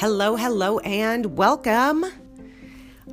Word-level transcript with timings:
Hello, 0.00 0.34
hello, 0.34 0.78
and 0.78 1.36
welcome. 1.36 2.06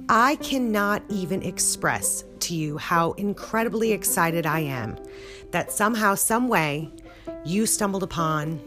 I 0.08 0.38
cannot 0.38 1.04
even 1.10 1.44
express 1.44 2.24
to 2.40 2.56
you 2.56 2.78
how 2.78 3.12
incredibly 3.12 3.92
excited 3.92 4.46
I 4.46 4.62
am 4.62 4.96
that 5.52 5.70
somehow, 5.70 6.16
some 6.16 6.48
way, 6.48 6.90
you 7.44 7.66
stumbled 7.66 8.04
upon 8.04 8.62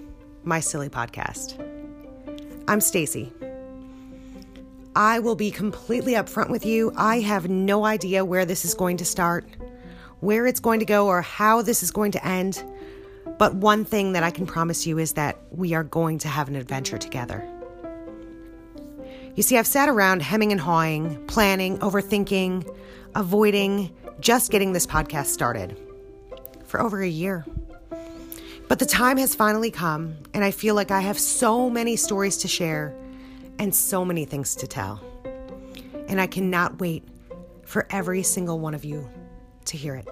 my 0.44 0.60
silly 0.60 0.90
podcast. 0.90 1.58
I'm 2.68 2.82
Stacy. 2.82 3.32
I 4.94 5.18
will 5.18 5.34
be 5.34 5.50
completely 5.50 6.12
upfront 6.12 6.50
with 6.50 6.66
you. 6.66 6.92
I 6.98 7.20
have 7.20 7.48
no 7.48 7.86
idea 7.86 8.22
where 8.22 8.44
this 8.44 8.66
is 8.66 8.74
going 8.74 8.98
to 8.98 9.04
start, 9.06 9.46
where 10.20 10.46
it's 10.46 10.60
going 10.60 10.80
to 10.80 10.84
go, 10.84 11.06
or 11.06 11.22
how 11.22 11.62
this 11.62 11.82
is 11.82 11.90
going 11.90 12.12
to 12.12 12.26
end. 12.26 12.62
But 13.38 13.54
one 13.54 13.86
thing 13.86 14.12
that 14.12 14.22
I 14.22 14.30
can 14.30 14.44
promise 14.44 14.86
you 14.86 14.98
is 14.98 15.14
that 15.14 15.38
we 15.50 15.72
are 15.72 15.84
going 15.84 16.18
to 16.18 16.28
have 16.28 16.48
an 16.48 16.56
adventure 16.56 16.98
together. 16.98 17.50
You 19.36 19.42
see, 19.42 19.56
I've 19.56 19.66
sat 19.66 19.88
around 19.88 20.22
hemming 20.22 20.50
and 20.52 20.60
hawing, 20.60 21.24
planning, 21.26 21.78
overthinking, 21.78 22.76
avoiding 23.14 23.94
just 24.18 24.50
getting 24.50 24.72
this 24.72 24.86
podcast 24.86 25.26
started 25.26 25.78
for 26.64 26.80
over 26.80 27.00
a 27.00 27.08
year. 27.08 27.46
But 28.68 28.78
the 28.78 28.86
time 28.86 29.16
has 29.16 29.34
finally 29.34 29.70
come, 29.70 30.16
and 30.34 30.44
I 30.44 30.50
feel 30.50 30.74
like 30.74 30.90
I 30.90 31.00
have 31.00 31.18
so 31.18 31.70
many 31.70 31.96
stories 31.96 32.36
to 32.38 32.48
share 32.48 32.94
and 33.58 33.74
so 33.74 34.04
many 34.04 34.24
things 34.24 34.54
to 34.56 34.66
tell. 34.66 35.00
And 36.08 36.20
I 36.20 36.26
cannot 36.26 36.80
wait 36.80 37.04
for 37.64 37.86
every 37.90 38.22
single 38.22 38.58
one 38.58 38.74
of 38.74 38.84
you 38.84 39.08
to 39.66 39.76
hear 39.76 39.94
it. 39.94 40.08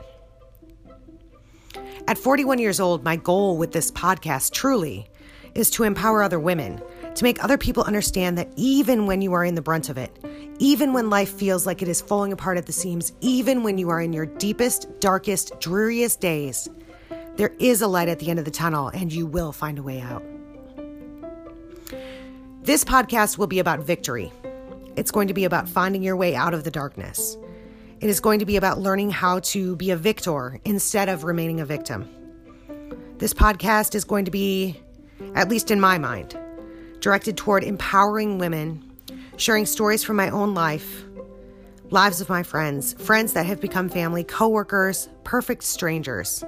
At 2.06 2.18
41 2.18 2.58
years 2.58 2.80
old, 2.80 3.04
my 3.04 3.16
goal 3.16 3.56
with 3.58 3.72
this 3.72 3.90
podcast 3.90 4.52
truly 4.52 5.08
is 5.54 5.70
to 5.70 5.84
empower 5.84 6.22
other 6.22 6.40
women 6.40 6.80
to 7.18 7.24
make 7.24 7.42
other 7.42 7.58
people 7.58 7.82
understand 7.82 8.38
that 8.38 8.48
even 8.54 9.04
when 9.04 9.20
you 9.20 9.32
are 9.32 9.44
in 9.44 9.56
the 9.56 9.60
brunt 9.60 9.88
of 9.88 9.98
it, 9.98 10.16
even 10.60 10.92
when 10.92 11.10
life 11.10 11.28
feels 11.30 11.66
like 11.66 11.82
it 11.82 11.88
is 11.88 12.00
falling 12.00 12.32
apart 12.32 12.56
at 12.56 12.66
the 12.66 12.72
seams, 12.72 13.12
even 13.20 13.64
when 13.64 13.76
you 13.76 13.88
are 13.88 14.00
in 14.00 14.12
your 14.12 14.26
deepest, 14.26 14.88
darkest, 15.00 15.58
dreariest 15.58 16.20
days, 16.20 16.68
there 17.34 17.52
is 17.58 17.82
a 17.82 17.88
light 17.88 18.08
at 18.08 18.20
the 18.20 18.30
end 18.30 18.38
of 18.38 18.44
the 18.44 18.52
tunnel 18.52 18.86
and 18.88 19.12
you 19.12 19.26
will 19.26 19.50
find 19.50 19.80
a 19.80 19.82
way 19.82 20.00
out. 20.00 20.22
This 22.62 22.84
podcast 22.84 23.36
will 23.36 23.48
be 23.48 23.58
about 23.58 23.80
victory. 23.80 24.32
It's 24.94 25.10
going 25.10 25.26
to 25.26 25.34
be 25.34 25.44
about 25.44 25.68
finding 25.68 26.04
your 26.04 26.16
way 26.16 26.36
out 26.36 26.54
of 26.54 26.62
the 26.62 26.70
darkness. 26.70 27.36
It 28.00 28.08
is 28.08 28.20
going 28.20 28.38
to 28.38 28.46
be 28.46 28.56
about 28.56 28.78
learning 28.78 29.10
how 29.10 29.40
to 29.40 29.74
be 29.74 29.90
a 29.90 29.96
victor 29.96 30.60
instead 30.64 31.08
of 31.08 31.24
remaining 31.24 31.58
a 31.58 31.64
victim. 31.64 32.08
This 33.18 33.34
podcast 33.34 33.96
is 33.96 34.04
going 34.04 34.24
to 34.26 34.30
be, 34.30 34.80
at 35.34 35.48
least 35.48 35.72
in 35.72 35.80
my 35.80 35.98
mind, 35.98 36.38
directed 37.08 37.38
toward 37.38 37.64
empowering 37.64 38.36
women, 38.36 38.84
sharing 39.38 39.64
stories 39.64 40.04
from 40.04 40.14
my 40.14 40.28
own 40.28 40.52
life, 40.52 41.04
lives 41.88 42.20
of 42.20 42.28
my 42.28 42.42
friends, 42.42 42.92
friends 43.02 43.32
that 43.32 43.46
have 43.46 43.62
become 43.62 43.88
family, 43.88 44.22
coworkers, 44.22 45.08
perfect 45.24 45.64
strangers 45.64 46.44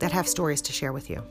that 0.00 0.10
have 0.10 0.26
stories 0.26 0.60
to 0.60 0.72
share 0.72 0.92
with 0.92 1.08
you. 1.08 1.22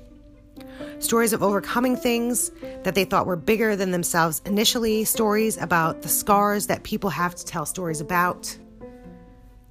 Stories 0.99 1.33
of 1.33 1.43
overcoming 1.43 1.97
things 1.97 2.49
that 2.85 2.95
they 2.95 3.03
thought 3.03 3.27
were 3.27 3.35
bigger 3.35 3.75
than 3.75 3.91
themselves 3.91 4.41
initially, 4.45 5.03
stories 5.03 5.57
about 5.57 6.01
the 6.01 6.07
scars 6.07 6.67
that 6.67 6.83
people 6.83 7.09
have 7.09 7.35
to 7.35 7.43
tell 7.43 7.65
stories 7.65 7.99
about, 7.99 8.57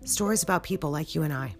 stories 0.04 0.42
about 0.42 0.62
people 0.64 0.90
like 0.90 1.14
you 1.14 1.22
and 1.22 1.32
I. 1.32 1.54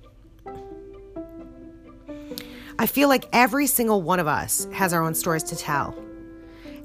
I 2.78 2.84
feel 2.84 3.09
like 3.09 3.25
every 3.32 3.66
single 3.66 4.03
one 4.03 4.21
of 4.21 4.26
us 4.26 4.69
has 4.75 4.93
our 4.93 5.03
own 5.03 5.15
stories 5.15 5.44
to 5.44 5.56
tell 5.56 5.97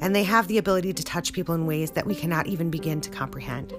and 0.02 0.16
they 0.16 0.24
have 0.24 0.48
the 0.48 0.58
ability 0.58 0.94
to 0.94 1.04
touch 1.04 1.32
people 1.32 1.56
in 1.56 1.68
ways 1.68 1.92
that 1.92 2.08
we 2.08 2.16
cannot 2.16 2.48
even 2.48 2.70
begin 2.70 3.00
to 3.02 3.10
comprehend. 3.10 3.74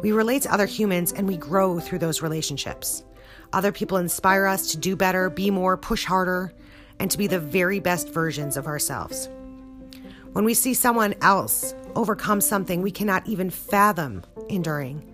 We 0.00 0.12
relate 0.12 0.42
to 0.42 0.52
other 0.52 0.66
humans 0.66 1.12
and 1.12 1.26
we 1.26 1.36
grow 1.36 1.80
through 1.80 1.98
those 1.98 2.22
relationships. 2.22 3.04
Other 3.52 3.72
people 3.72 3.98
inspire 3.98 4.46
us 4.46 4.70
to 4.72 4.76
do 4.76 4.96
better, 4.96 5.28
be 5.30 5.50
more, 5.50 5.76
push 5.76 6.04
harder, 6.04 6.52
and 6.98 7.10
to 7.10 7.18
be 7.18 7.26
the 7.26 7.40
very 7.40 7.80
best 7.80 8.08
versions 8.08 8.56
of 8.56 8.66
ourselves. 8.66 9.28
When 10.32 10.44
we 10.44 10.54
see 10.54 10.74
someone 10.74 11.14
else 11.20 11.74
overcome 11.94 12.40
something 12.40 12.82
we 12.82 12.90
cannot 12.90 13.26
even 13.26 13.50
fathom 13.50 14.22
enduring, 14.48 15.12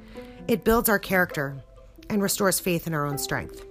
it 0.49 0.65
builds 0.65 0.89
our 0.89 0.99
character 0.99 1.57
and 2.09 2.23
restores 2.23 2.61
faith 2.61 2.87
in 2.87 2.95
our 2.95 3.07
own 3.07 3.19
strength. 3.19 3.65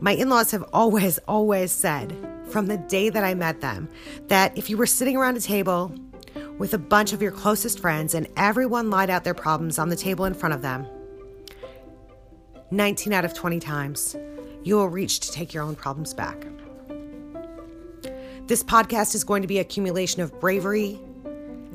My 0.00 0.12
in 0.12 0.28
laws 0.28 0.50
have 0.50 0.64
always, 0.72 1.18
always 1.28 1.72
said 1.72 2.14
from 2.56 2.68
the 2.68 2.78
day 2.78 3.10
that 3.10 3.22
I 3.22 3.34
met 3.34 3.60
them 3.60 3.86
that 4.28 4.56
if 4.56 4.70
you 4.70 4.78
were 4.78 4.86
sitting 4.86 5.14
around 5.14 5.36
a 5.36 5.42
table 5.42 5.94
with 6.56 6.72
a 6.72 6.78
bunch 6.78 7.12
of 7.12 7.20
your 7.20 7.30
closest 7.30 7.80
friends 7.80 8.14
and 8.14 8.26
everyone 8.34 8.88
lied 8.88 9.10
out 9.10 9.24
their 9.24 9.34
problems 9.34 9.78
on 9.78 9.90
the 9.90 9.94
table 9.94 10.24
in 10.24 10.32
front 10.32 10.54
of 10.54 10.62
them, 10.62 10.86
19 12.70 13.12
out 13.12 13.26
of 13.26 13.34
20 13.34 13.60
times, 13.60 14.16
you 14.62 14.74
will 14.74 14.88
reach 14.88 15.20
to 15.20 15.30
take 15.30 15.52
your 15.52 15.64
own 15.64 15.74
problems 15.74 16.14
back. 16.14 16.46
This 18.46 18.64
podcast 18.64 19.14
is 19.14 19.22
going 19.22 19.42
to 19.42 19.48
be 19.48 19.58
accumulation 19.58 20.22
of 20.22 20.40
bravery 20.40 20.98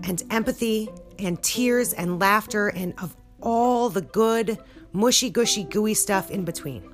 and 0.07 0.23
empathy 0.31 0.89
and 1.19 1.39
tears 1.43 1.93
and 1.93 2.19
laughter 2.19 2.69
and 2.69 2.95
of 2.99 3.15
all 3.39 3.89
the 3.89 4.01
good, 4.01 4.57
mushy, 4.93 5.29
gushy, 5.29 5.63
gooey 5.63 5.93
stuff 5.93 6.31
in 6.31 6.43
between. 6.43 6.90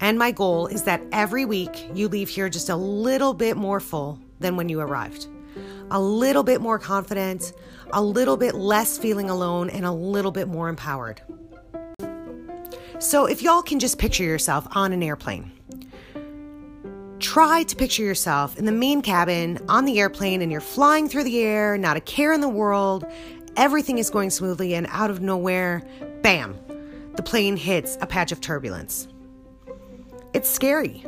And 0.00 0.18
my 0.18 0.30
goal 0.30 0.66
is 0.66 0.82
that 0.84 1.02
every 1.12 1.44
week 1.44 1.88
you 1.94 2.08
leave 2.08 2.28
here 2.28 2.48
just 2.48 2.68
a 2.68 2.76
little 2.76 3.32
bit 3.32 3.56
more 3.56 3.80
full 3.80 4.18
than 4.40 4.56
when 4.56 4.68
you 4.68 4.80
arrived, 4.80 5.26
a 5.90 6.00
little 6.00 6.42
bit 6.42 6.60
more 6.60 6.78
confident, 6.78 7.52
a 7.92 8.02
little 8.02 8.36
bit 8.36 8.54
less 8.54 8.98
feeling 8.98 9.30
alone, 9.30 9.70
and 9.70 9.86
a 9.86 9.92
little 9.92 10.32
bit 10.32 10.48
more 10.48 10.68
empowered. 10.68 11.22
So, 12.98 13.26
if 13.26 13.42
y'all 13.42 13.62
can 13.62 13.78
just 13.78 13.98
picture 13.98 14.24
yourself 14.24 14.66
on 14.70 14.92
an 14.92 15.02
airplane, 15.02 15.52
try 17.18 17.62
to 17.64 17.76
picture 17.76 18.02
yourself 18.02 18.58
in 18.58 18.64
the 18.64 18.72
main 18.72 19.02
cabin 19.02 19.58
on 19.68 19.84
the 19.84 19.98
airplane 20.00 20.42
and 20.42 20.50
you're 20.50 20.60
flying 20.60 21.08
through 21.08 21.24
the 21.24 21.40
air, 21.40 21.76
not 21.76 21.96
a 21.96 22.00
care 22.00 22.32
in 22.32 22.40
the 22.40 22.48
world, 22.48 23.06
everything 23.56 23.98
is 23.98 24.10
going 24.10 24.30
smoothly, 24.30 24.74
and 24.74 24.86
out 24.90 25.10
of 25.10 25.20
nowhere, 25.20 25.86
bam, 26.22 26.58
the 27.16 27.22
plane 27.22 27.56
hits 27.56 27.96
a 28.00 28.06
patch 28.06 28.32
of 28.32 28.40
turbulence. 28.40 29.08
It's 30.36 30.50
scary. 30.50 31.02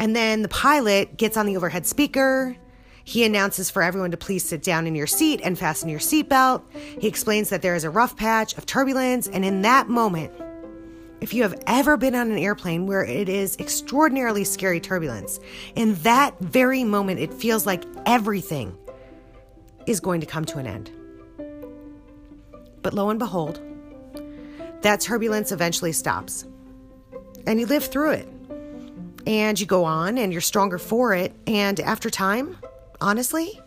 And 0.00 0.16
then 0.16 0.42
the 0.42 0.48
pilot 0.48 1.16
gets 1.16 1.36
on 1.36 1.46
the 1.46 1.56
overhead 1.56 1.86
speaker. 1.86 2.56
He 3.04 3.22
announces 3.22 3.70
for 3.70 3.80
everyone 3.80 4.10
to 4.10 4.16
please 4.16 4.44
sit 4.44 4.60
down 4.60 4.88
in 4.88 4.96
your 4.96 5.06
seat 5.06 5.40
and 5.44 5.56
fasten 5.56 5.88
your 5.88 6.00
seatbelt. 6.00 6.64
He 7.00 7.06
explains 7.06 7.50
that 7.50 7.62
there 7.62 7.76
is 7.76 7.84
a 7.84 7.90
rough 7.90 8.16
patch 8.16 8.58
of 8.58 8.66
turbulence. 8.66 9.28
And 9.28 9.44
in 9.44 9.62
that 9.62 9.88
moment, 9.88 10.32
if 11.20 11.32
you 11.32 11.44
have 11.44 11.62
ever 11.68 11.96
been 11.96 12.16
on 12.16 12.32
an 12.32 12.38
airplane 12.38 12.88
where 12.88 13.04
it 13.04 13.28
is 13.28 13.56
extraordinarily 13.60 14.42
scary 14.42 14.80
turbulence, 14.80 15.38
in 15.76 15.94
that 16.02 16.36
very 16.40 16.82
moment, 16.82 17.20
it 17.20 17.32
feels 17.32 17.66
like 17.66 17.84
everything 18.04 18.76
is 19.86 20.00
going 20.00 20.20
to 20.22 20.26
come 20.26 20.44
to 20.46 20.58
an 20.58 20.66
end. 20.66 20.90
But 22.82 22.94
lo 22.94 23.10
and 23.10 23.18
behold, 23.20 23.60
that 24.80 25.00
turbulence 25.00 25.52
eventually 25.52 25.92
stops. 25.92 26.44
And 27.46 27.60
you 27.60 27.66
live 27.66 27.84
through 27.84 28.10
it 28.10 28.28
and 29.26 29.58
you 29.58 29.66
go 29.66 29.84
on 29.84 30.18
and 30.18 30.32
you're 30.32 30.40
stronger 30.40 30.78
for 30.78 31.14
it. 31.14 31.34
And 31.46 31.78
after 31.80 32.10
time, 32.10 32.56
honestly, 33.00 33.60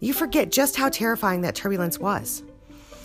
you 0.00 0.12
forget 0.12 0.50
just 0.50 0.76
how 0.76 0.88
terrifying 0.88 1.42
that 1.42 1.54
turbulence 1.54 1.98
was. 1.98 2.42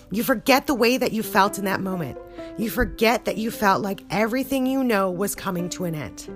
You 0.10 0.24
forget 0.24 0.68
the 0.68 0.74
way 0.74 0.98
that 0.98 1.12
you 1.12 1.22
felt 1.22 1.60
in 1.60 1.66
that 1.66 1.82
moment. 1.82 2.18
You 2.58 2.70
forget 2.70 3.26
that 3.26 3.38
you 3.38 3.52
felt 3.52 3.82
like 3.82 4.02
everything 4.10 4.66
you 4.66 4.84
know 4.84 5.12
was 5.12 5.36
coming 5.36 5.70
to 5.70 5.86
an 5.86 5.96
end. 5.96 6.28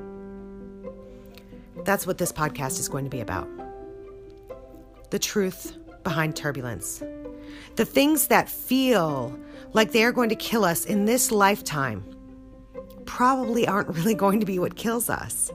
That's 1.85 2.05
what 2.05 2.17
this 2.17 2.31
podcast 2.31 2.79
is 2.79 2.89
going 2.89 3.05
to 3.05 3.09
be 3.09 3.21
about 3.21 3.47
the 5.09 5.19
truth 5.19 5.75
behind 6.03 6.35
turbulence. 6.35 7.03
The 7.75 7.85
things 7.85 8.27
that 8.27 8.49
feel 8.49 9.37
like 9.73 9.91
they 9.91 10.03
are 10.03 10.11
going 10.11 10.29
to 10.29 10.35
kill 10.35 10.63
us 10.63 10.85
in 10.85 11.05
this 11.05 11.31
lifetime 11.31 12.03
probably 13.11 13.67
aren't 13.67 13.89
really 13.89 14.15
going 14.15 14.39
to 14.39 14.45
be 14.45 14.57
what 14.57 14.77
kills 14.77 15.09
us. 15.09 15.51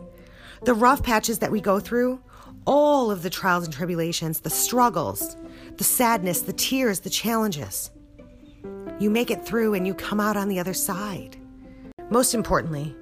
The 0.65 0.75
rough 0.75 1.03
patches 1.03 1.39
that 1.39 1.51
we 1.51 1.63
go 1.63 1.81
through, 1.81 2.21
all 2.67 3.11
of 3.11 3.23
the 3.23 3.31
trials 3.31 3.65
and 3.65 3.73
tribulations, 3.73 4.41
the 4.41 4.51
struggles, 4.51 5.39
the 5.79 5.83
sadness, 5.83 6.43
the 6.43 6.53
tears, 6.53 7.01
the 7.01 7.09
challenges. 7.09 7.91
You 9.01 9.09
make 9.09 9.31
it 9.31 9.43
through 9.43 9.73
and 9.73 9.87
you 9.87 9.95
come 9.95 10.21
out 10.21 10.37
on 10.37 10.49
the 10.49 10.61
other 10.61 10.75
side. 10.75 11.39
Most 12.11 12.35
importantly, 12.35 12.95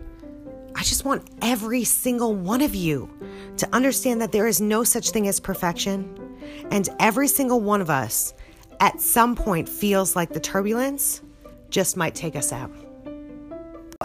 I 0.76 0.84
just 0.84 1.04
want 1.04 1.28
every 1.42 1.82
single 1.82 2.36
one 2.36 2.62
of 2.62 2.76
you 2.76 3.10
to 3.56 3.68
understand 3.74 4.20
that 4.20 4.30
there 4.30 4.46
is 4.46 4.60
no 4.60 4.84
such 4.84 5.10
thing 5.10 5.26
as 5.26 5.40
perfection. 5.40 6.38
And 6.70 6.88
every 7.00 7.26
single 7.26 7.60
one 7.60 7.80
of 7.80 7.90
us 7.90 8.34
at 8.78 9.00
some 9.00 9.34
point 9.34 9.68
feels 9.68 10.14
like 10.14 10.32
the 10.32 10.38
turbulence 10.38 11.22
just 11.70 11.96
might 11.96 12.14
take 12.14 12.36
us 12.36 12.52
out. 12.52 12.70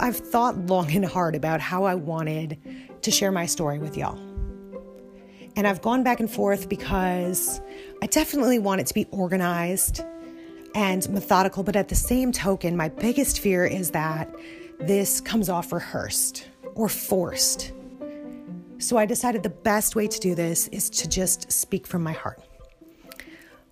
I've 0.00 0.16
thought 0.16 0.56
long 0.66 0.90
and 0.92 1.04
hard 1.04 1.34
about 1.34 1.60
how 1.60 1.84
I 1.84 1.94
wanted 1.94 2.58
to 3.02 3.10
share 3.10 3.30
my 3.30 3.44
story 3.44 3.78
with 3.78 3.98
y'all. 3.98 4.18
And 5.56 5.66
I've 5.66 5.82
gone 5.82 6.02
back 6.02 6.20
and 6.20 6.30
forth 6.30 6.70
because 6.70 7.60
I 8.02 8.06
definitely 8.06 8.58
want 8.58 8.80
it 8.80 8.86
to 8.86 8.94
be 8.94 9.06
organized 9.10 10.02
and 10.74 11.06
methodical, 11.10 11.62
but 11.62 11.76
at 11.76 11.88
the 11.88 11.94
same 11.94 12.32
token, 12.32 12.78
my 12.78 12.88
biggest 12.88 13.40
fear 13.40 13.66
is 13.66 13.90
that 13.90 14.34
this 14.78 15.20
comes 15.20 15.50
off 15.50 15.70
rehearsed 15.70 16.48
or 16.74 16.88
forced. 16.88 17.72
So 18.78 18.96
I 18.96 19.04
decided 19.04 19.42
the 19.42 19.50
best 19.50 19.96
way 19.96 20.08
to 20.08 20.18
do 20.18 20.34
this 20.34 20.68
is 20.68 20.88
to 20.90 21.08
just 21.08 21.52
speak 21.52 21.86
from 21.86 22.02
my 22.02 22.12
heart. 22.12 22.40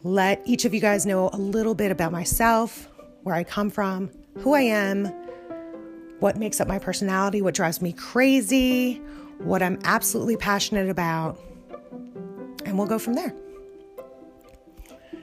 Let 0.02 0.42
each 0.44 0.66
of 0.66 0.74
you 0.74 0.80
guys 0.80 1.06
know 1.06 1.30
a 1.32 1.38
little 1.38 1.74
bit 1.74 1.90
about 1.90 2.12
myself, 2.12 2.90
where 3.22 3.34
I 3.34 3.44
come 3.44 3.70
from, 3.70 4.10
who 4.40 4.52
I 4.52 4.60
am, 4.60 5.10
what 6.20 6.36
makes 6.36 6.60
up 6.60 6.68
my 6.68 6.78
personality, 6.78 7.42
what 7.42 7.54
drives 7.54 7.80
me 7.80 7.92
crazy, 7.92 8.94
what 9.38 9.62
I'm 9.62 9.78
absolutely 9.84 10.36
passionate 10.36 10.88
about, 10.88 11.40
and 12.64 12.76
we'll 12.76 12.86
go 12.86 12.98
from 12.98 13.14
there. 13.14 13.34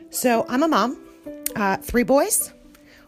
So, 0.09 0.45
I'm 0.47 0.63
a 0.63 0.67
mom, 0.67 0.97
uh, 1.55 1.77
three 1.77 2.03
boys, 2.03 2.53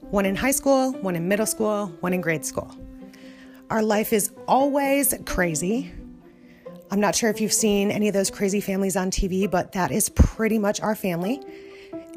one 0.01 0.25
in 0.25 0.36
high 0.36 0.51
school, 0.51 0.92
one 0.94 1.16
in 1.16 1.28
middle 1.28 1.45
school, 1.45 1.88
one 2.01 2.13
in 2.13 2.22
grade 2.22 2.45
school. 2.45 2.75
Our 3.69 3.81
life 3.81 4.13
is 4.13 4.31
always 4.48 5.13
crazy. 5.25 5.92
I'm 6.89 7.00
not 7.01 7.16
sure 7.16 7.30
if 7.30 7.42
you've 7.42 7.54
seen 7.54 7.92
any 7.92 8.07
of 8.07 8.13
those 8.13 8.31
crazy 8.31 8.62
families 8.62 8.95
on 8.95 9.12
TV, 9.12 9.50
but 9.50 9.74
that 9.74 9.92
is 9.92 10.07
pretty 10.10 10.57
much 10.57 10.80
our 10.80 10.95
family. 10.95 11.42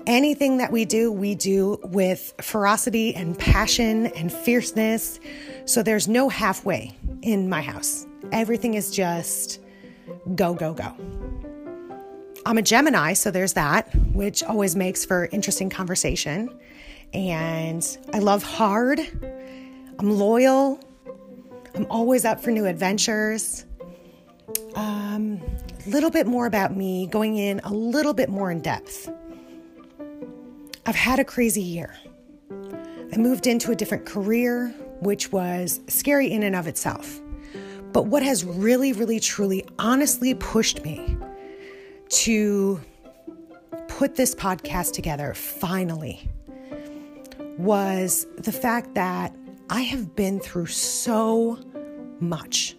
Anything 0.07 0.59
that 0.59 0.71
we 0.71 0.85
do, 0.85 1.11
we 1.11 1.35
do 1.35 1.79
with 1.83 2.33
ferocity 2.41 3.15
and 3.15 3.37
passion 3.39 4.07
and 4.09 4.33
fierceness. 4.33 5.19
So 5.65 5.83
there's 5.83 6.09
no 6.09 6.29
halfway 6.29 6.93
in 7.23 7.49
my 7.49 7.63
house. 7.63 8.07
Everything 8.33 8.75
is 8.75 8.91
just 8.91 9.61
go, 10.35 10.55
go, 10.55 10.75
go. 10.75 10.95
I'm 12.47 12.59
a 12.59 12.63
Gemini, 12.63 13.13
so 13.13 13.31
there's 13.31 13.53
that, 13.53 13.95
which 14.13 14.43
always 14.43 14.75
makes 14.75 15.05
for 15.05 15.29
interesting 15.33 15.71
conversation. 15.71 16.59
And 17.13 17.87
I 18.15 18.19
love 18.19 18.43
hard. 18.43 19.01
I'm 19.99 20.11
loyal. 20.11 20.81
I'm 21.75 21.87
always 21.91 22.25
up 22.25 22.41
for 22.41 22.51
new 22.51 22.67
adventures. 22.67 23.67
Um, 24.75 25.41
a 25.87 25.91
little 25.91 26.11
bit 26.11 26.27
more 26.27 26.47
about 26.47 26.77
me, 26.77 27.07
going 27.07 27.37
in 27.37 27.61
a 27.65 27.73
little 27.73 28.15
bit 28.15 28.29
more 28.29 28.51
in 28.51 28.61
depth. 28.61 29.11
I've 30.87 30.97
had 30.97 31.19
a 31.19 31.25
crazy 31.25 31.63
year. 31.63 31.95
I 33.13 33.17
moved 33.17 33.47
into 33.47 33.71
a 33.71 33.77
different 33.77 34.07
career, 34.07 34.75
which 35.01 35.33
was 35.33 35.81
scary 35.89 36.31
in 36.31 36.43
and 36.43 36.55
of 36.55 36.67
itself. 36.67 37.21
But 37.93 38.07
what 38.07 38.23
has 38.23 38.45
really, 38.45 38.93
really, 38.93 39.19
truly, 39.19 39.67
honestly 39.79 40.35
pushed 40.35 40.85
me 40.85 41.17
to 42.11 42.81
put 43.89 44.15
this 44.17 44.35
podcast 44.35 44.93
together 44.93 45.35
finally 45.35 46.29
was 47.59 48.27
the 48.39 48.53
fact 48.53 48.95
that 48.95 49.35
I 49.69 49.83
have 49.83 50.17
been 50.17 50.41
through 50.41 50.67
so 50.67 51.59
much. 52.21 52.77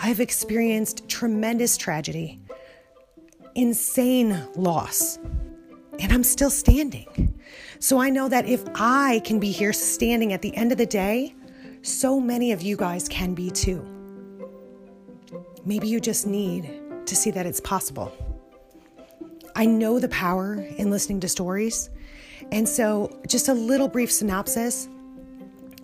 I've 0.00 0.20
experienced 0.20 1.08
tremendous 1.08 1.76
tragedy, 1.76 2.40
insane 3.54 4.46
loss, 4.54 5.18
and 5.98 6.12
I'm 6.12 6.24
still 6.24 6.50
standing. 6.50 7.34
So 7.78 7.98
I 7.98 8.10
know 8.10 8.28
that 8.28 8.46
if 8.46 8.62
I 8.74 9.20
can 9.24 9.38
be 9.38 9.50
here 9.50 9.72
standing 9.72 10.32
at 10.32 10.42
the 10.42 10.54
end 10.56 10.72
of 10.72 10.78
the 10.78 10.86
day, 10.86 11.34
so 11.82 12.20
many 12.20 12.52
of 12.52 12.62
you 12.62 12.76
guys 12.76 13.08
can 13.08 13.34
be 13.34 13.50
too. 13.50 13.84
Maybe 15.64 15.88
you 15.88 16.00
just 16.00 16.26
need 16.26 16.80
to 17.06 17.16
see 17.16 17.30
that 17.32 17.46
it's 17.46 17.60
possible. 17.60 18.12
I 19.54 19.66
know 19.66 19.98
the 19.98 20.08
power 20.08 20.54
in 20.54 20.90
listening 20.90 21.20
to 21.20 21.28
stories. 21.28 21.90
And 22.50 22.68
so, 22.68 23.20
just 23.28 23.48
a 23.48 23.54
little 23.54 23.88
brief 23.88 24.10
synopsis 24.10 24.88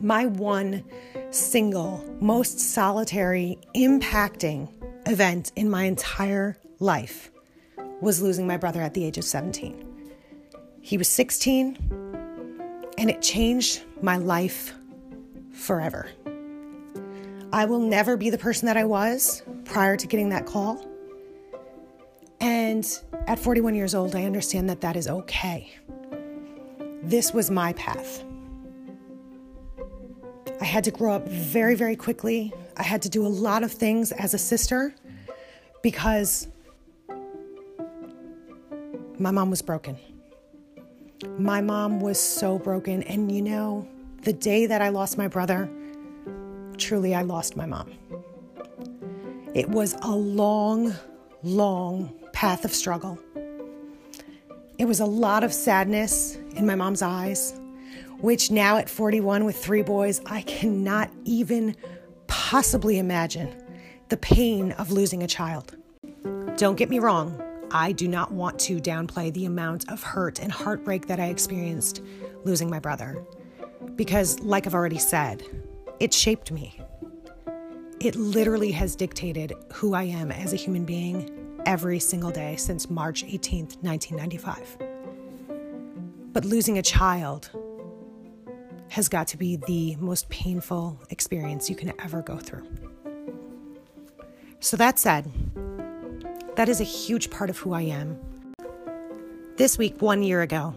my 0.00 0.26
one 0.26 0.84
single, 1.30 2.04
most 2.20 2.60
solitary, 2.60 3.58
impacting 3.74 4.68
event 5.08 5.50
in 5.56 5.68
my 5.68 5.84
entire 5.84 6.56
life 6.78 7.32
was 8.00 8.22
losing 8.22 8.46
my 8.46 8.56
brother 8.56 8.80
at 8.80 8.94
the 8.94 9.04
age 9.04 9.18
of 9.18 9.24
17. 9.24 9.84
He 10.80 10.96
was 10.96 11.08
16, 11.08 11.76
and 12.96 13.10
it 13.10 13.20
changed 13.20 13.82
my 14.00 14.16
life 14.16 14.72
forever. 15.58 16.08
I 17.52 17.64
will 17.64 17.80
never 17.80 18.16
be 18.16 18.30
the 18.30 18.38
person 18.38 18.66
that 18.66 18.76
I 18.76 18.84
was 18.84 19.42
prior 19.64 19.96
to 19.96 20.06
getting 20.06 20.28
that 20.30 20.46
call. 20.46 20.86
And 22.40 22.86
at 23.26 23.38
41 23.38 23.74
years 23.74 23.94
old, 23.94 24.14
I 24.14 24.24
understand 24.24 24.70
that 24.70 24.80
that 24.82 24.96
is 24.96 25.08
okay. 25.08 25.74
This 27.02 27.32
was 27.32 27.50
my 27.50 27.72
path. 27.72 28.24
I 30.60 30.64
had 30.64 30.84
to 30.84 30.90
grow 30.90 31.14
up 31.14 31.28
very, 31.28 31.74
very 31.74 31.96
quickly. 31.96 32.52
I 32.76 32.82
had 32.82 33.02
to 33.02 33.08
do 33.08 33.26
a 33.26 33.28
lot 33.28 33.62
of 33.62 33.72
things 33.72 34.12
as 34.12 34.34
a 34.34 34.38
sister 34.38 34.94
because 35.82 36.48
my 39.18 39.30
mom 39.30 39.50
was 39.50 39.62
broken. 39.62 39.96
My 41.38 41.60
mom 41.60 42.00
was 42.00 42.20
so 42.20 42.58
broken. 42.58 43.02
And 43.04 43.32
you 43.32 43.42
know, 43.42 43.88
the 44.28 44.34
day 44.34 44.66
that 44.66 44.82
I 44.82 44.90
lost 44.90 45.16
my 45.16 45.26
brother, 45.26 45.70
truly, 46.76 47.14
I 47.14 47.22
lost 47.22 47.56
my 47.56 47.64
mom. 47.64 47.90
It 49.54 49.70
was 49.70 49.96
a 50.02 50.10
long, 50.10 50.94
long 51.42 52.12
path 52.34 52.66
of 52.66 52.74
struggle. 52.74 53.18
It 54.76 54.84
was 54.84 55.00
a 55.00 55.06
lot 55.06 55.44
of 55.44 55.54
sadness 55.54 56.36
in 56.56 56.66
my 56.66 56.74
mom's 56.74 57.00
eyes, 57.00 57.58
which 58.20 58.50
now 58.50 58.76
at 58.76 58.90
41 58.90 59.46
with 59.46 59.56
three 59.56 59.80
boys, 59.80 60.20
I 60.26 60.42
cannot 60.42 61.10
even 61.24 61.74
possibly 62.26 62.98
imagine 62.98 63.48
the 64.10 64.18
pain 64.18 64.72
of 64.72 64.92
losing 64.92 65.22
a 65.22 65.26
child. 65.26 65.74
Don't 66.58 66.76
get 66.76 66.90
me 66.90 66.98
wrong, 66.98 67.42
I 67.70 67.92
do 67.92 68.06
not 68.06 68.30
want 68.30 68.58
to 68.58 68.78
downplay 68.78 69.32
the 69.32 69.46
amount 69.46 69.90
of 69.90 70.02
hurt 70.02 70.38
and 70.38 70.52
heartbreak 70.52 71.06
that 71.06 71.18
I 71.18 71.28
experienced 71.28 72.02
losing 72.44 72.68
my 72.68 72.78
brother. 72.78 73.24
Because, 73.96 74.38
like 74.40 74.66
I've 74.66 74.74
already 74.74 74.98
said, 74.98 75.42
it 76.00 76.14
shaped 76.14 76.50
me. 76.50 76.80
It 78.00 78.14
literally 78.14 78.70
has 78.72 78.94
dictated 78.94 79.52
who 79.72 79.94
I 79.94 80.04
am 80.04 80.30
as 80.30 80.52
a 80.52 80.56
human 80.56 80.84
being 80.84 81.60
every 81.66 81.98
single 81.98 82.30
day 82.30 82.56
since 82.56 82.88
March 82.88 83.24
18th, 83.24 83.82
1995. 83.82 84.78
But 86.32 86.44
losing 86.44 86.78
a 86.78 86.82
child 86.82 87.50
has 88.90 89.08
got 89.08 89.26
to 89.28 89.36
be 89.36 89.56
the 89.56 89.96
most 89.96 90.28
painful 90.28 91.00
experience 91.10 91.68
you 91.68 91.76
can 91.76 91.92
ever 92.00 92.22
go 92.22 92.36
through. 92.36 92.66
So, 94.60 94.76
that 94.76 94.98
said, 94.98 95.30
that 96.56 96.68
is 96.68 96.80
a 96.80 96.84
huge 96.84 97.30
part 97.30 97.50
of 97.50 97.58
who 97.58 97.72
I 97.72 97.82
am. 97.82 98.18
This 99.56 99.76
week, 99.78 100.00
one 100.00 100.22
year 100.22 100.42
ago, 100.42 100.74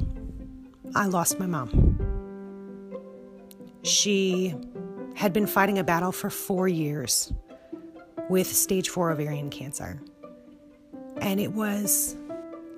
I 0.96 1.06
lost 1.06 1.40
my 1.40 1.46
mom. 1.46 2.11
She 3.84 4.56
had 5.16 5.34
been 5.34 5.48
fighting 5.48 5.80
a 5.80 5.84
battle 5.84 6.12
for 6.12 6.30
four 6.30 6.68
years 6.68 7.34
with 8.30 8.48
stage 8.48 8.90
four 8.90 9.12
ovarian 9.12 9.50
cancer. 9.50 10.02
And 11.18 11.40
it 11.40 11.52
was 11.54 12.16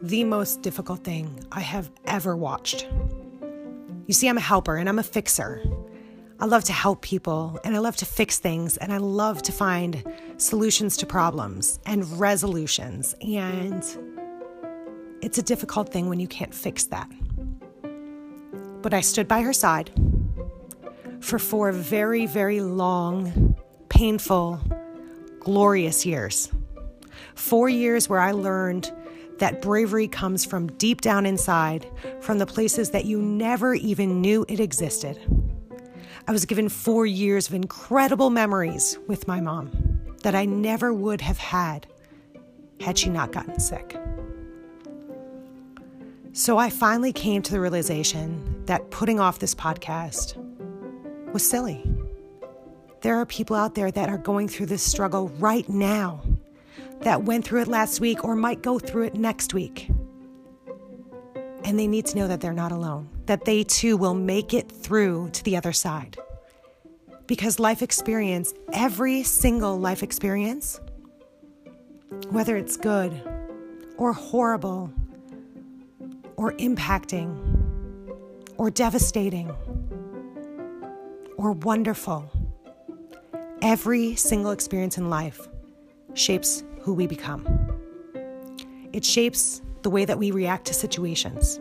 the 0.01 0.23
most 0.23 0.61
difficult 0.61 1.03
thing 1.03 1.45
I 1.51 1.61
have 1.61 1.91
ever 2.05 2.35
watched. 2.35 2.87
You 4.07 4.13
see, 4.13 4.27
I'm 4.27 4.37
a 4.37 4.41
helper 4.41 4.75
and 4.75 4.89
I'm 4.89 4.99
a 4.99 5.03
fixer. 5.03 5.63
I 6.39 6.45
love 6.45 6.63
to 6.65 6.73
help 6.73 7.01
people 7.01 7.59
and 7.63 7.75
I 7.75 7.79
love 7.79 7.95
to 7.97 8.05
fix 8.05 8.39
things 8.39 8.77
and 8.77 8.91
I 8.91 8.97
love 8.97 9.41
to 9.43 9.51
find 9.51 10.03
solutions 10.37 10.97
to 10.97 11.05
problems 11.05 11.79
and 11.85 12.19
resolutions. 12.19 13.15
And 13.21 13.83
it's 15.21 15.37
a 15.37 15.43
difficult 15.43 15.89
thing 15.89 16.09
when 16.09 16.19
you 16.19 16.27
can't 16.27 16.53
fix 16.53 16.85
that. 16.85 17.09
But 18.81 18.93
I 18.93 18.99
stood 18.99 19.27
by 19.27 19.41
her 19.41 19.53
side 19.53 19.91
for 21.23 21.39
four 21.39 21.71
very, 21.71 22.25
very 22.25 22.59
long, 22.59 23.55
painful, 23.87 24.59
glorious 25.39 26.05
years. 26.05 26.51
Four 27.35 27.69
years 27.69 28.09
where 28.09 28.19
I 28.19 28.31
learned 28.31 28.91
that 29.39 29.61
bravery 29.61 30.07
comes 30.07 30.43
from 30.43 30.67
deep 30.73 30.99
down 30.99 31.25
inside, 31.25 31.87
from 32.19 32.39
the 32.39 32.45
places 32.45 32.91
that 32.91 33.05
you 33.05 33.21
never 33.21 33.73
even 33.73 34.21
knew 34.21 34.45
it 34.49 34.59
existed. 34.59 35.17
I 36.27 36.33
was 36.33 36.45
given 36.45 36.67
four 36.67 37.05
years 37.05 37.47
of 37.47 37.53
incredible 37.53 38.29
memories 38.29 38.97
with 39.07 39.27
my 39.27 39.39
mom 39.39 39.71
that 40.23 40.35
I 40.35 40.45
never 40.45 40.93
would 40.93 41.21
have 41.21 41.37
had 41.37 41.87
had 42.81 42.97
she 42.97 43.09
not 43.09 43.31
gotten 43.31 43.59
sick. 43.59 43.97
So 46.33 46.57
I 46.57 46.69
finally 46.69 47.13
came 47.13 47.41
to 47.43 47.51
the 47.51 47.59
realization 47.61 48.65
that 48.65 48.91
putting 48.91 49.19
off 49.19 49.39
this 49.39 49.55
podcast 49.55 50.37
was 51.33 51.47
silly. 51.47 51.83
There 53.01 53.17
are 53.17 53.25
people 53.25 53.55
out 53.55 53.75
there 53.75 53.91
that 53.91 54.09
are 54.09 54.17
going 54.17 54.47
through 54.47 54.67
this 54.67 54.83
struggle 54.83 55.27
right 55.39 55.67
now 55.67 56.21
that 57.01 57.23
went 57.23 57.45
through 57.45 57.61
it 57.61 57.67
last 57.67 57.99
week 57.99 58.23
or 58.23 58.35
might 58.35 58.61
go 58.61 58.79
through 58.79 59.03
it 59.03 59.15
next 59.15 59.53
week. 59.53 59.89
And 61.65 61.77
they 61.77 61.87
need 61.87 62.05
to 62.07 62.17
know 62.17 62.27
that 62.27 62.39
they're 62.39 62.53
not 62.53 62.71
alone, 62.71 63.09
that 63.25 63.45
they 63.45 63.63
too 63.63 63.97
will 63.97 64.13
make 64.13 64.53
it 64.53 64.71
through 64.71 65.31
to 65.31 65.43
the 65.43 65.57
other 65.57 65.73
side. 65.73 66.17
Because 67.27 67.59
life 67.59 67.81
experience, 67.81 68.53
every 68.71 69.23
single 69.23 69.79
life 69.79 70.03
experience, 70.03 70.79
whether 72.29 72.55
it's 72.55 72.77
good 72.77 73.13
or 73.97 74.13
horrible 74.13 74.93
or 76.35 76.53
impacting 76.53 77.37
or 78.57 78.69
devastating 78.69 79.51
or 81.43 81.51
wonderful, 81.51 82.31
every 83.61 84.15
single 84.15 84.51
experience 84.51 84.97
in 84.97 85.09
life 85.09 85.49
shapes 86.13 86.63
who 86.79 86.93
we 86.93 87.05
become. 87.05 87.45
It 88.93 89.03
shapes 89.03 89.61
the 89.81 89.89
way 89.89 90.05
that 90.05 90.17
we 90.17 90.31
react 90.31 90.65
to 90.67 90.73
situations. 90.73 91.59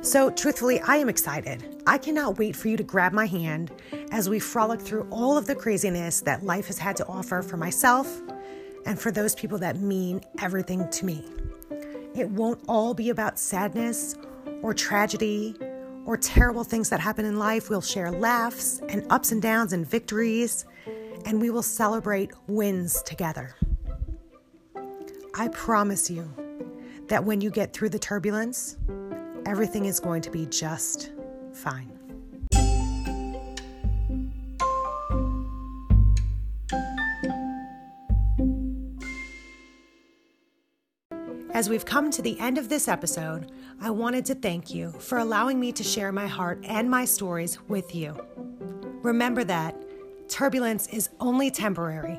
So, 0.00 0.30
truthfully, 0.30 0.80
I 0.80 0.96
am 0.96 1.08
excited. 1.08 1.80
I 1.86 1.96
cannot 1.96 2.36
wait 2.38 2.56
for 2.56 2.66
you 2.66 2.76
to 2.76 2.82
grab 2.82 3.12
my 3.12 3.26
hand 3.26 3.70
as 4.10 4.28
we 4.28 4.40
frolic 4.40 4.80
through 4.80 5.06
all 5.10 5.38
of 5.38 5.46
the 5.46 5.54
craziness 5.54 6.20
that 6.22 6.42
life 6.42 6.66
has 6.66 6.78
had 6.78 6.96
to 6.96 7.06
offer 7.06 7.40
for 7.40 7.56
myself 7.56 8.20
and 8.84 8.98
for 8.98 9.12
those 9.12 9.36
people 9.36 9.58
that 9.58 9.78
mean 9.78 10.20
everything 10.40 10.90
to 10.90 11.06
me. 11.06 11.24
It 12.16 12.28
won't 12.30 12.60
all 12.66 12.94
be 12.94 13.10
about 13.10 13.38
sadness 13.38 14.16
or 14.60 14.74
tragedy 14.74 15.54
or 16.06 16.16
terrible 16.16 16.64
things 16.64 16.90
that 16.90 17.00
happen 17.00 17.24
in 17.24 17.38
life. 17.38 17.70
We'll 17.70 17.80
share 17.80 18.10
laughs 18.10 18.80
and 18.88 19.06
ups 19.10 19.32
and 19.32 19.40
downs 19.40 19.72
and 19.72 19.88
victories, 19.88 20.64
and 21.24 21.40
we 21.40 21.50
will 21.50 21.62
celebrate 21.62 22.32
wins 22.46 23.02
together. 23.02 23.54
I 25.34 25.48
promise 25.48 26.10
you 26.10 26.32
that 27.08 27.24
when 27.24 27.40
you 27.40 27.50
get 27.50 27.72
through 27.72 27.88
the 27.90 27.98
turbulence, 27.98 28.76
everything 29.46 29.86
is 29.86 30.00
going 30.00 30.22
to 30.22 30.30
be 30.30 30.46
just 30.46 31.12
fine. 31.52 32.03
As 41.64 41.70
we've 41.70 41.86
come 41.86 42.10
to 42.10 42.20
the 42.20 42.38
end 42.40 42.58
of 42.58 42.68
this 42.68 42.88
episode, 42.88 43.50
I 43.80 43.88
wanted 43.88 44.26
to 44.26 44.34
thank 44.34 44.74
you 44.74 44.92
for 44.98 45.16
allowing 45.16 45.58
me 45.58 45.72
to 45.72 45.82
share 45.82 46.12
my 46.12 46.26
heart 46.26 46.62
and 46.64 46.90
my 46.90 47.06
stories 47.06 47.58
with 47.68 47.94
you. 47.94 48.14
Remember 49.02 49.44
that 49.44 49.74
turbulence 50.28 50.88
is 50.88 51.08
only 51.20 51.50
temporary. 51.50 52.18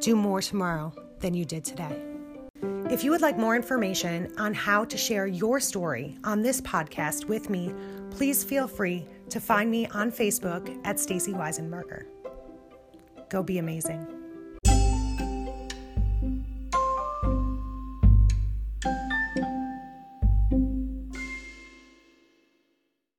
Do 0.00 0.14
more 0.16 0.42
tomorrow 0.42 0.92
than 1.20 1.32
you 1.32 1.46
did 1.46 1.64
today. 1.64 1.98
If 2.90 3.02
you 3.02 3.10
would 3.12 3.22
like 3.22 3.38
more 3.38 3.56
information 3.56 4.30
on 4.36 4.52
how 4.52 4.84
to 4.84 4.98
share 4.98 5.26
your 5.26 5.58
story 5.58 6.18
on 6.22 6.42
this 6.42 6.60
podcast 6.60 7.28
with 7.28 7.48
me, 7.48 7.72
please 8.10 8.44
feel 8.44 8.68
free 8.68 9.06
to 9.30 9.40
find 9.40 9.70
me 9.70 9.86
on 9.86 10.12
Facebook 10.12 10.78
at 10.84 11.00
Stacy 11.00 11.32
Weisenberger. 11.32 12.04
Go 13.30 13.42
be 13.42 13.56
amazing. 13.56 14.21